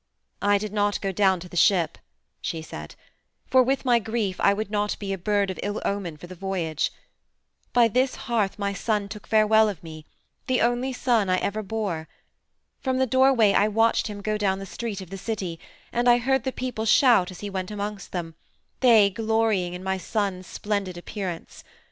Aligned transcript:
"I 0.41 0.57
did 0.57 0.73
not 0.73 0.99
go 0.99 1.11
down 1.11 1.39
to 1.41 1.47
the 1.47 1.55
ship," 1.55 1.99
she 2.41 2.63
said, 2.63 2.95
"for 3.45 3.61
with 3.61 3.85
my 3.85 3.99
grief 3.99 4.39
I 4.41 4.51
would 4.51 4.71
not 4.71 4.97
be 4.97 5.13
a 5.13 5.15
bird 5.19 5.51
of 5.51 5.59
ill 5.61 5.79
omen 5.85 6.17
for 6.17 6.25
the 6.25 6.33
voyage. 6.33 6.91
By 7.71 7.87
this 7.87 8.15
hearth 8.25 8.57
my 8.57 8.73
son 8.73 9.07
took 9.09 9.27
farewell 9.27 9.69
of 9.69 9.83
me 9.83 10.07
the 10.47 10.59
only 10.59 10.91
son 10.91 11.29
I 11.29 11.37
ever 11.37 11.61
bore. 11.61 12.07
From 12.79 12.97
the 12.97 13.05
doorway 13.05 13.53
I 13.53 13.67
watched 13.67 14.07
him 14.07 14.21
go 14.23 14.39
down 14.39 14.57
the 14.57 14.65
street 14.65 15.01
of 15.01 15.11
the 15.11 15.19
city, 15.19 15.59
and 15.93 16.09
I 16.09 16.17
heard 16.17 16.45
the 16.45 16.51
people 16.51 16.85
shout 16.85 17.29
as 17.29 17.41
he 17.41 17.51
went 17.51 17.69
amongst 17.69 18.11
them, 18.11 18.33
they 18.79 19.11
glorying 19.11 19.75
in 19.75 19.83
my 19.83 19.99
son's 19.99 20.47
splendid 20.47 20.97
appearance. 20.97 21.63